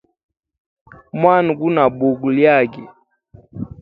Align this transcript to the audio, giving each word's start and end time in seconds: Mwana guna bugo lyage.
Mwana 1.19 1.49
guna 1.59 1.83
bugo 1.97 2.27
lyage. 2.37 2.83